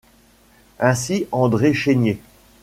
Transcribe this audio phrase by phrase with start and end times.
[0.79, 2.19] Ainsi André Chénier.